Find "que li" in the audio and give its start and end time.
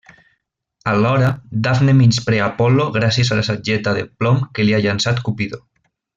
4.57-4.75